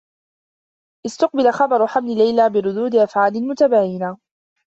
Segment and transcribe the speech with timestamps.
[1.05, 4.17] استُقبل خبر حمل ليلى بردود أفعال متباينة.